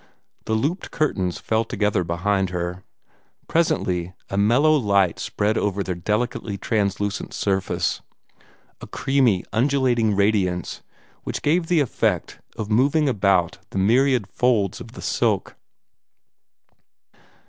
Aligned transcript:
The 0.45 0.55
looped 0.55 0.89
curtains 0.89 1.37
fell 1.37 1.63
together 1.63 2.03
behind 2.03 2.49
her. 2.49 2.83
Presently 3.47 4.15
a 4.31 4.35
mellow 4.35 4.75
light 4.75 5.19
spread 5.19 5.59
over 5.59 5.83
their 5.83 5.93
delicately 5.93 6.57
translucent 6.57 7.35
surface 7.35 8.01
a 8.81 8.87
creamy, 8.87 9.45
undulating 9.53 10.15
radiance 10.15 10.81
which 11.23 11.43
gave 11.43 11.67
the 11.67 11.81
effect 11.81 12.39
of 12.57 12.71
moving 12.71 13.07
about 13.07 13.57
among 13.57 13.67
the 13.85 13.93
myriad 13.93 14.25
folds 14.25 14.81
of 14.81 14.93
the 14.93 15.03
silk. 15.03 15.55